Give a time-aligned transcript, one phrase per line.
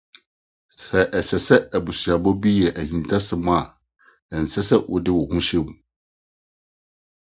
[0.83, 3.57] Sɛ ɛsɛ sɛ abusuabɔ bi yɛ ahintasɛm a,
[4.35, 5.69] ɛnsɛ sɛ wode wo ho hyem.